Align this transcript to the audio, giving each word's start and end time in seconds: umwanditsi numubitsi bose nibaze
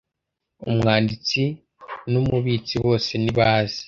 umwanditsi 0.69 1.41
numubitsi 2.11 2.75
bose 2.85 3.11
nibaze 3.21 3.79